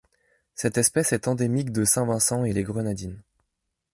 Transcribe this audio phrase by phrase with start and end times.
[0.55, 3.21] Cette espèce est endémique de Saint-Vincent-et-les-Grenadines.